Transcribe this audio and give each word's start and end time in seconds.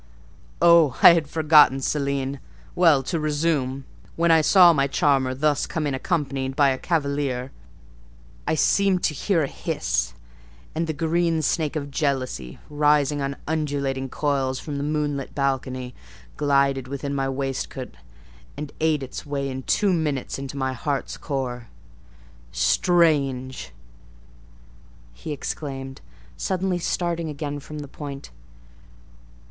"Oh, 0.63 0.97
I 1.03 1.13
had 1.13 1.27
forgotten 1.29 1.77
Céline! 1.77 2.39
Well, 2.73 3.03
to 3.03 3.19
resume. 3.19 3.85
When 4.15 4.31
I 4.31 4.41
saw 4.41 4.73
my 4.73 4.87
charmer 4.87 5.35
thus 5.35 5.67
come 5.67 5.85
in 5.85 5.93
accompanied 5.93 6.55
by 6.55 6.69
a 6.69 6.79
cavalier, 6.79 7.51
I 8.47 8.55
seemed 8.55 9.03
to 9.03 9.13
hear 9.13 9.43
a 9.43 9.47
hiss, 9.47 10.15
and 10.73 10.87
the 10.87 10.93
green 10.93 11.43
snake 11.43 11.75
of 11.75 11.91
jealousy, 11.91 12.57
rising 12.67 13.21
on 13.21 13.35
undulating 13.47 14.09
coils 14.09 14.59
from 14.59 14.77
the 14.79 14.83
moonlit 14.83 15.35
balcony, 15.35 15.93
glided 16.35 16.87
within 16.87 17.13
my 17.13 17.29
waistcoat, 17.29 17.93
and 18.57 18.71
ate 18.79 19.03
its 19.03 19.23
way 19.23 19.47
in 19.51 19.61
two 19.61 19.93
minutes 19.93 20.37
to 20.47 20.57
my 20.57 20.73
heart's 20.73 21.15
core. 21.15 21.67
Strange!" 22.51 23.71
he 25.13 25.31
exclaimed, 25.31 26.01
suddenly 26.37 26.79
starting 26.79 27.29
again 27.29 27.59
from 27.59 27.77
the 27.85 27.87
point. 27.87 28.31